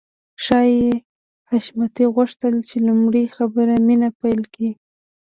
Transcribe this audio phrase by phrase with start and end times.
[0.43, 0.89] ښايي
[1.49, 4.71] حشمتي غوښتل چې لومړی خبرې مينه پيل کړي.